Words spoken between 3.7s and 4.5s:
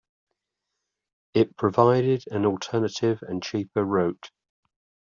route.